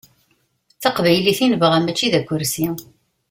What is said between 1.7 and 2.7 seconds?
mačči d akersi.